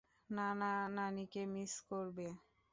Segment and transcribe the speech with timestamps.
[0.29, 2.27] নানা নানিকে মিস করবে?